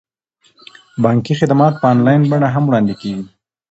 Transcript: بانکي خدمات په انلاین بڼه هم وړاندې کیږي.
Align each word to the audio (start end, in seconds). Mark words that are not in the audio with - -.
بانکي 1.03 1.33
خدمات 1.39 1.73
په 1.81 1.85
انلاین 1.93 2.21
بڼه 2.31 2.47
هم 2.55 2.63
وړاندې 2.67 2.93
کیږي. 3.01 3.23